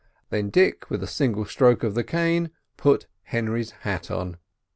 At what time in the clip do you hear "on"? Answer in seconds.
4.09-4.37